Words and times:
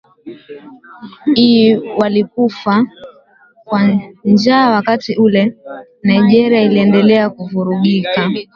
i 1.47 1.75
walikufa 1.97 2.85
kwa 3.65 3.81
njaa 4.25 4.69
wakati 4.71 5.15
ule 5.17 5.57
Nigeria 6.03 6.61
iliendelea 6.61 7.29
kuvurugika 7.29 8.29